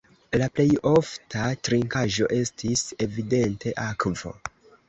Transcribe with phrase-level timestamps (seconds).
[0.41, 4.35] La plej ofta trinkaĵo estis evidente akvo.